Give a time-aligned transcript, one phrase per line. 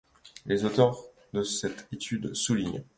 [0.47, 0.97] Les auteurs
[1.31, 2.81] de cette étude soulignent'.